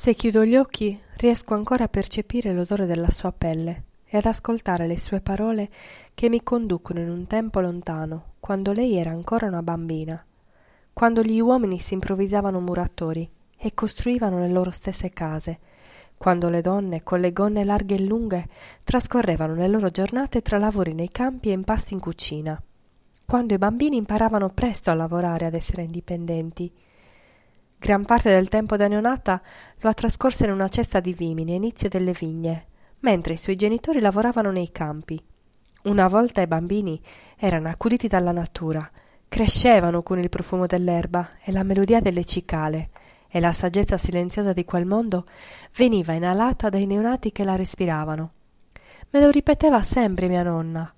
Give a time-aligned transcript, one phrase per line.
[0.00, 4.86] Se chiudo gli occhi, riesco ancora a percepire l'odore della sua pelle e ad ascoltare
[4.86, 5.68] le sue parole
[6.14, 10.24] che mi conducono in un tempo lontano, quando lei era ancora una bambina,
[10.92, 13.28] quando gli uomini si improvvisavano muratori
[13.58, 15.58] e costruivano le loro stesse case,
[16.16, 18.48] quando le donne, con le gonne larghe e lunghe,
[18.84, 22.62] trascorrevano le loro giornate tra lavori nei campi e impasti in cucina,
[23.26, 26.72] quando i bambini imparavano presto a lavorare, ad essere indipendenti.
[27.78, 29.40] Gran parte del tempo da neonata
[29.78, 32.66] lo ha trascorso in una cesta di vimini inizio delle vigne,
[33.00, 35.22] mentre i suoi genitori lavoravano nei campi.
[35.84, 37.00] Una volta i bambini
[37.36, 38.90] erano accuditi dalla natura,
[39.28, 42.90] crescevano con il profumo dell'erba e la melodia delle cicale,
[43.28, 45.24] e la saggezza silenziosa di quel mondo
[45.76, 48.32] veniva inalata dai neonati che la respiravano.
[49.10, 50.92] Me lo ripeteva sempre mia nonna.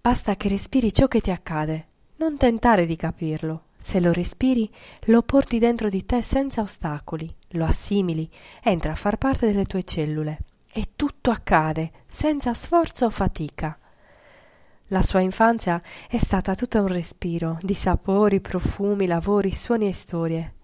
[0.00, 3.62] Basta che respiri ciò che ti accade, non tentare di capirlo.
[3.84, 4.66] Se lo respiri,
[5.08, 8.26] lo porti dentro di te senza ostacoli, lo assimili,
[8.62, 10.38] entra a far parte delle tue cellule
[10.72, 13.78] e tutto accade senza sforzo o fatica.
[14.86, 20.54] La sua infanzia è stata tutta un respiro di sapori, profumi, lavori, suoni e storie.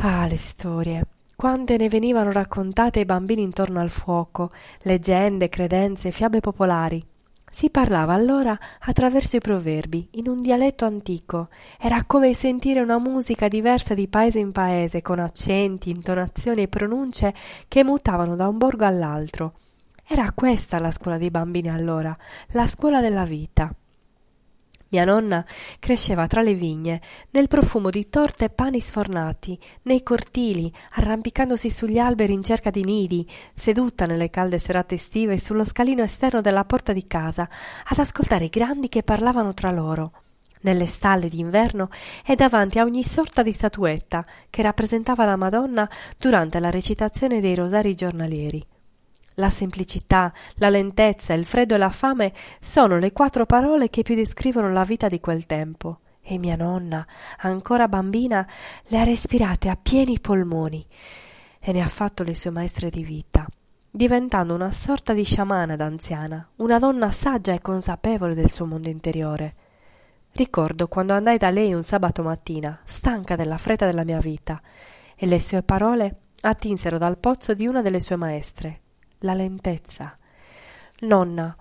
[0.00, 1.06] Ah, le storie!
[1.36, 7.06] Quante ne venivano raccontate ai bambini intorno al fuoco, leggende, credenze, fiabe popolari.
[7.52, 11.48] Si parlava allora attraverso i proverbi, in un dialetto antico.
[11.80, 17.34] Era come sentire una musica diversa di paese in paese, con accenti, intonazioni e pronunce
[17.66, 19.54] che mutavano da un borgo all'altro.
[20.06, 22.16] Era questa la scuola dei bambini allora,
[22.52, 23.74] la scuola della vita.
[24.90, 25.44] Mia nonna
[25.78, 31.98] cresceva tra le vigne, nel profumo di torte e pani sfornati, nei cortili, arrampicandosi sugli
[31.98, 33.24] alberi in cerca di nidi,
[33.54, 37.48] seduta nelle calde serate estive sullo scalino esterno della porta di casa,
[37.84, 40.10] ad ascoltare i grandi che parlavano tra loro.
[40.62, 41.88] Nelle stalle d'inverno
[42.26, 47.54] e davanti a ogni sorta di statuetta che rappresentava la Madonna durante la recitazione dei
[47.54, 48.66] rosari giornalieri.
[49.40, 54.14] La semplicità, la lentezza, il freddo e la fame sono le quattro parole che più
[54.14, 56.00] descrivono la vita di quel tempo.
[56.20, 57.04] E mia nonna,
[57.38, 58.46] ancora bambina,
[58.88, 60.86] le ha respirate a pieni polmoni
[61.58, 63.46] e ne ha fatto le sue maestre di vita,
[63.90, 69.54] diventando una sorta di sciamana d'anziana, una donna saggia e consapevole del suo mondo interiore.
[70.32, 74.60] Ricordo quando andai da lei un sabato mattina, stanca della fretta della mia vita,
[75.16, 78.80] e le sue parole attinsero dal pozzo di una delle sue maestre,
[79.20, 80.16] la lentezza.
[81.00, 81.56] Nonna,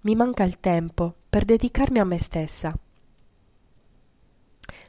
[0.00, 2.74] mi manca il tempo per dedicarmi a me stessa.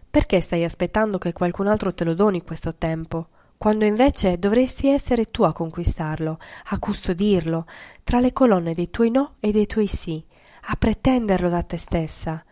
[0.09, 3.27] Perché stai aspettando che qualcun altro te lo doni questo tempo,
[3.57, 7.65] quando invece dovresti essere tu a conquistarlo, a custodirlo,
[8.03, 10.23] tra le colonne dei tuoi no e dei tuoi sì,
[10.67, 12.43] a pretenderlo da te stessa?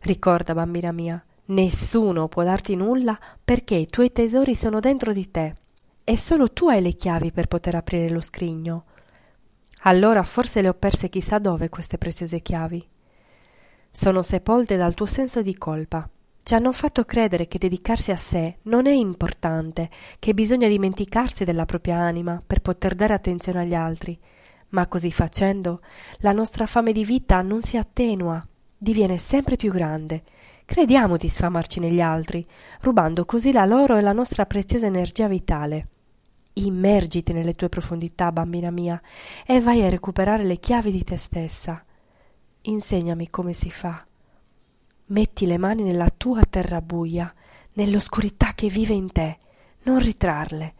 [0.00, 5.56] Ricorda, bambina mia, nessuno può darti nulla perché i tuoi tesori sono dentro di te
[6.08, 8.84] e solo tu hai le chiavi per poter aprire lo scrigno.
[9.80, 12.82] Allora forse le ho perse chissà dove queste preziose chiavi.
[13.90, 16.08] Sono sepolte dal tuo senso di colpa.
[16.42, 21.66] Ci hanno fatto credere che dedicarsi a sé non è importante, che bisogna dimenticarsi della
[21.66, 24.18] propria anima per poter dare attenzione agli altri.
[24.70, 25.82] Ma così facendo,
[26.20, 28.42] la nostra fame di vita non si attenua,
[28.78, 30.22] diviene sempre più grande.
[30.64, 32.46] Crediamo di sfamarci negli altri,
[32.80, 35.88] rubando così la loro e la nostra preziosa energia vitale.
[36.60, 39.00] Immergiti nelle tue profondità, bambina mia,
[39.46, 41.82] e vai a recuperare le chiavi di te stessa.
[42.62, 44.04] Insegnami come si fa.
[45.06, 47.32] Metti le mani nella tua terra buia,
[47.74, 49.38] nell'oscurità che vive in te.
[49.84, 50.74] Non ritrarle.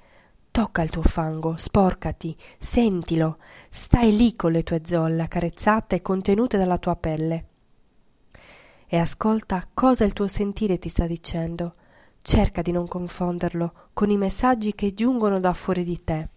[0.51, 3.39] Tocca il tuo fango, sporcati, sentilo,
[3.71, 7.47] stai lì con le tue zolle accarezzate e contenute dalla tua pelle.
[8.87, 11.75] E ascolta cosa il tuo sentire ti sta dicendo.
[12.31, 16.29] Cerca di non confonderlo con i messaggi che giungono da fuori di te.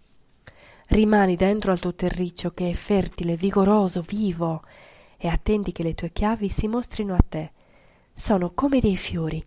[0.86, 4.62] Rimani dentro al tuo terriccio che è fertile, vigoroso, vivo,
[5.18, 7.52] e attenti che le tue chiavi si mostrino a te
[8.14, 9.44] sono come dei fiori.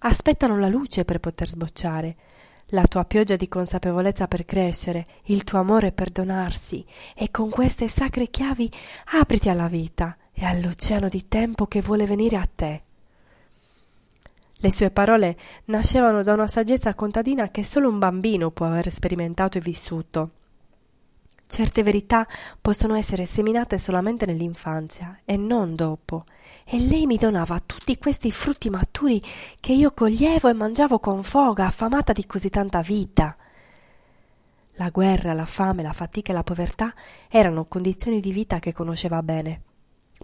[0.00, 2.16] Aspettano la luce per poter sbocciare,
[2.70, 7.86] la tua pioggia di consapevolezza per crescere, il tuo amore per donarsi, e con queste
[7.86, 8.68] sacre chiavi
[9.12, 12.82] apriti alla vita e all'oceano di tempo che vuole venire a te.
[14.58, 15.36] Le sue parole
[15.66, 20.30] nascevano da una saggezza contadina che solo un bambino può aver sperimentato e vissuto.
[21.46, 22.26] Certe verità
[22.60, 26.24] possono essere seminate solamente nell'infanzia e non dopo.
[26.64, 29.22] E lei mi donava tutti questi frutti maturi
[29.60, 33.36] che io coglievo e mangiavo con foga, affamata di così tanta vita.
[34.76, 36.92] La guerra, la fame, la fatica e la povertà
[37.28, 39.62] erano condizioni di vita che conosceva bene.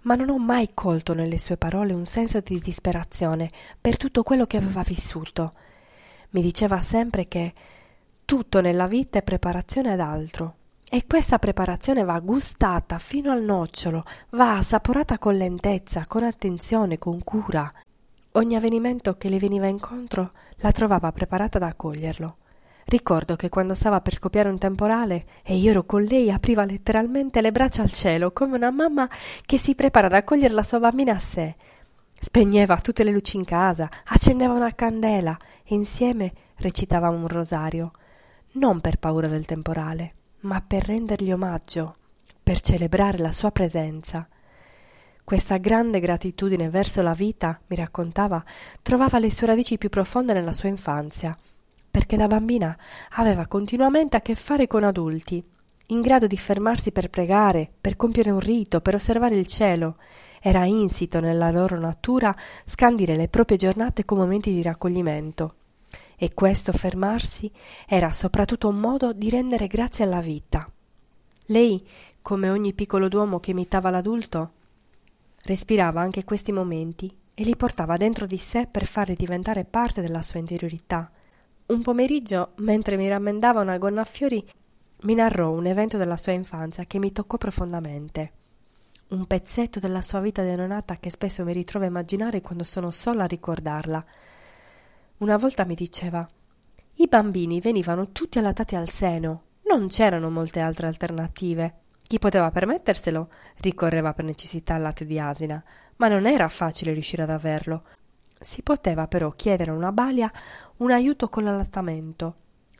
[0.01, 3.49] Ma non ho mai colto nelle sue parole un senso di disperazione
[3.79, 5.53] per tutto quello che aveva vissuto.
[6.31, 7.53] Mi diceva sempre che
[8.25, 10.55] tutto nella vita è preparazione ad altro,
[10.93, 17.23] e questa preparazione va gustata fino al nocciolo, va assaporata con lentezza, con attenzione, con
[17.23, 17.71] cura.
[18.33, 22.35] Ogni avvenimento che le veniva incontro la trovava preparata ad accoglierlo.
[22.85, 27.41] Ricordo che quando stava per scoppiare un temporale e io ero con lei, apriva letteralmente
[27.41, 29.09] le braccia al cielo come una mamma
[29.45, 31.55] che si prepara ad accogliere la sua bambina a sé.
[32.19, 37.91] Spegneva tutte le luci in casa, accendeva una candela e insieme recitava un rosario,
[38.53, 41.95] non per paura del temporale, ma per rendergli omaggio,
[42.43, 44.27] per celebrare la sua presenza.
[45.23, 48.43] Questa grande gratitudine verso la vita, mi raccontava,
[48.81, 51.35] trovava le sue radici più profonde nella sua infanzia,
[51.91, 52.75] perché da bambina
[53.15, 55.43] aveva continuamente a che fare con adulti,
[55.87, 59.97] in grado di fermarsi per pregare, per compiere un rito, per osservare il cielo.
[60.41, 62.35] Era insito nella loro natura
[62.65, 65.55] scandire le proprie giornate con momenti di raccoglimento
[66.15, 67.51] e questo fermarsi
[67.87, 70.69] era soprattutto un modo di rendere grazie alla vita.
[71.47, 71.83] Lei,
[72.21, 74.51] come ogni piccolo duomo che imitava l'adulto,
[75.45, 80.21] respirava anche questi momenti e li portava dentro di sé per farli diventare parte della
[80.21, 81.09] sua interiorità.
[81.71, 84.45] Un pomeriggio, mentre mi rammendava una gonna a fiori,
[85.03, 88.31] mi narrò un evento della sua infanzia che mi toccò profondamente.
[89.11, 93.23] Un pezzetto della sua vita denonata che spesso mi ritrovo a immaginare quando sono sola
[93.23, 94.03] a ricordarla.
[95.19, 96.27] Una volta mi diceva
[96.95, 101.75] i bambini venivano tutti allattati al seno, non c'erano molte altre alternative.
[102.03, 103.29] Chi poteva permetterselo
[103.59, 105.63] ricorreva per necessità al latte di asina,
[105.95, 107.83] ma non era facile riuscire ad averlo.
[108.41, 110.31] Si poteva però chiedere a una balia
[110.77, 112.35] un aiuto con l'allattamento.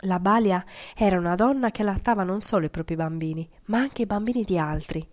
[0.06, 0.66] La balia
[0.96, 4.58] era una donna che allattava non solo i propri bambini, ma anche i bambini di
[4.58, 5.08] altri.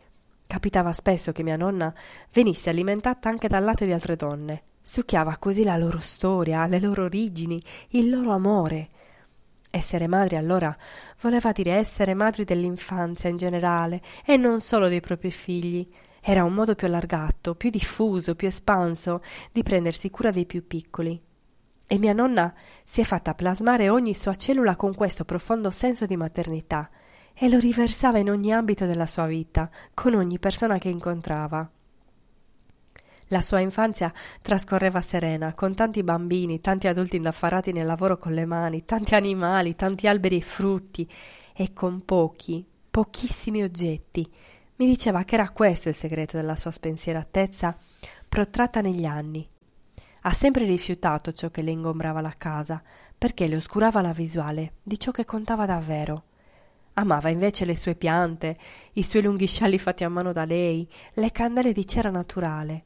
[0.46, 1.92] Capitava spesso che mia nonna
[2.32, 4.62] venisse alimentata anche dal latte di altre donne.
[4.80, 8.88] Succhiava così la loro storia, le loro origini, il loro amore.
[9.70, 10.74] Essere madri allora
[11.20, 15.86] voleva dire essere madri dell'infanzia in generale e non solo dei propri figli.
[16.30, 21.18] Era un modo più allargato, più diffuso, più espanso di prendersi cura dei più piccoli.
[21.86, 22.52] E mia nonna
[22.84, 26.90] si è fatta plasmare ogni sua cellula con questo profondo senso di maternità
[27.32, 31.66] e lo riversava in ogni ambito della sua vita, con ogni persona che incontrava.
[33.28, 38.44] La sua infanzia trascorreva serena, con tanti bambini, tanti adulti indaffarati nel lavoro con le
[38.44, 41.10] mani, tanti animali, tanti alberi e frutti,
[41.54, 44.30] e con pochi, pochissimi oggetti.
[44.78, 47.76] Mi diceva che era questo il segreto della sua spensieratezza
[48.28, 49.44] protratta negli anni.
[50.22, 52.80] Ha sempre rifiutato ciò che le ingombrava la casa,
[53.16, 56.22] perché le oscurava la visuale di ciò che contava davvero.
[56.94, 58.56] Amava invece le sue piante,
[58.92, 62.84] i suoi lunghi scialli fatti a mano da lei, le candele di cera naturale,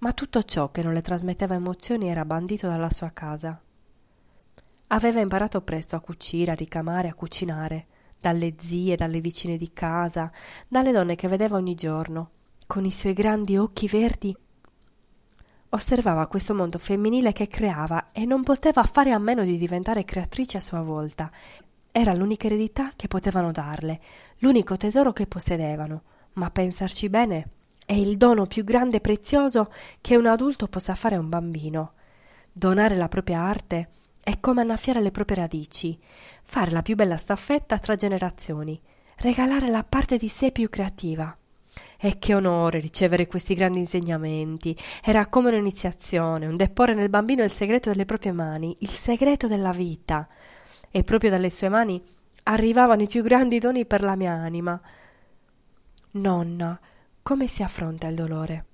[0.00, 3.58] ma tutto ciò che non le trasmetteva emozioni era bandito dalla sua casa.
[4.88, 7.86] Aveva imparato presto a cucire, a ricamare, a cucinare,
[8.22, 10.30] dalle zie, dalle vicine di casa,
[10.68, 12.30] dalle donne che vedeva ogni giorno,
[12.68, 14.34] con i suoi grandi occhi verdi.
[15.70, 20.58] Osservava questo mondo femminile che creava e non poteva fare a meno di diventare creatrice
[20.58, 21.30] a sua volta.
[21.90, 24.00] Era l'unica eredità che potevano darle,
[24.38, 26.02] l'unico tesoro che possedevano,
[26.34, 27.50] ma pensarci bene
[27.84, 31.94] è il dono più grande e prezioso che un adulto possa fare a un bambino.
[32.52, 33.88] Donare la propria arte
[34.24, 35.98] è come annaffiare le proprie radici,
[36.42, 38.80] fare la più bella staffetta tra generazioni,
[39.16, 41.34] regalare la parte di sé più creativa.
[41.96, 44.76] E che onore ricevere questi grandi insegnamenti.
[45.02, 49.72] Era come un'iniziazione, un deporre nel bambino il segreto delle proprie mani, il segreto della
[49.72, 50.28] vita.
[50.90, 52.02] E proprio dalle sue mani
[52.44, 54.80] arrivavano i più grandi doni per la mia anima.
[56.12, 56.78] Nonna,
[57.22, 58.66] come si affronta il dolore?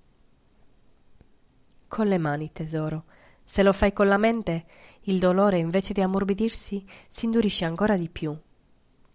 [1.86, 3.04] Con le mani, tesoro.
[3.44, 4.66] Se lo fai con la mente,
[5.08, 8.36] il dolore, invece di ammorbidirsi, si indurisce ancora di più.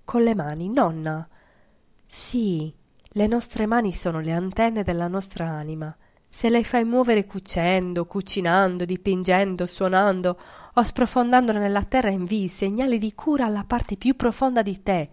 [0.03, 1.27] Con le mani, nonna.
[2.05, 2.73] Sì,
[3.09, 5.95] le nostre mani sono le antenne della nostra anima.
[6.27, 10.39] Se le fai muovere cucendo, cucinando, dipingendo, suonando
[10.73, 15.11] o sprofondandole nella terra invii segnali di cura alla parte più profonda di te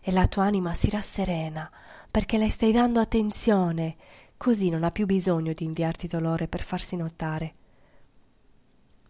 [0.00, 1.68] e la tua anima si rasserena
[2.12, 3.96] perché le stai dando attenzione,
[4.36, 7.54] così non ha più bisogno di inviarti dolore per farsi notare.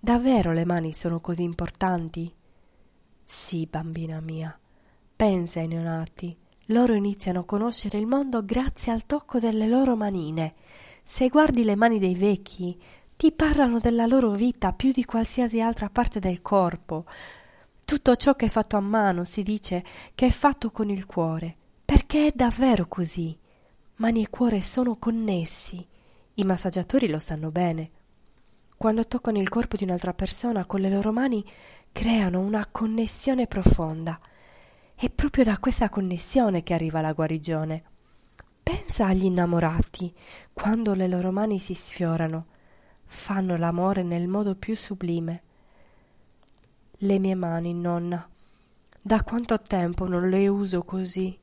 [0.04, 2.28] Davvero le mani sono così importanti?
[3.23, 4.52] Sì, bambina mia.
[5.14, 6.37] Pensa ai neonati.
[6.66, 10.54] Loro iniziano a conoscere il mondo grazie al tocco delle loro manine.
[11.04, 12.76] Se guardi le mani dei vecchi,
[13.16, 17.04] ti parlano della loro vita più di qualsiasi altra parte del corpo.
[17.85, 19.85] Tutto ciò che è fatto a mano si dice
[20.16, 21.54] che è fatto con il cuore,
[21.85, 23.38] perché è davvero così.
[23.99, 25.87] Mani e cuore sono connessi.
[26.35, 27.90] I massaggiatori lo sanno bene.
[28.83, 31.45] Quando toccano il corpo di un'altra persona con le loro mani
[31.93, 34.19] creano una connessione profonda.
[34.97, 37.85] È proprio da questa connessione che arriva la guarigione.
[38.61, 40.12] Pensa agli innamorati,
[40.53, 42.47] quando le loro mani si sfiorano,
[43.05, 45.43] fanno l'amore nel modo più sublime.
[46.91, 48.29] Le mie mani, nonna,
[49.01, 51.39] da quanto tempo non le uso così?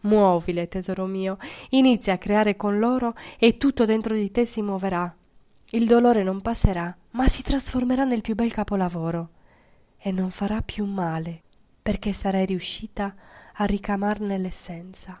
[0.00, 1.38] Muovile, tesoro mio,
[1.68, 5.17] inizia a creare con loro e tutto dentro di te si muoverà.
[5.70, 9.28] Il dolore non passerà, ma si trasformerà nel più bel capolavoro
[9.98, 11.42] e non farà più male,
[11.82, 13.14] perché sarai riuscita
[13.52, 15.20] a ricamarne l'essenza.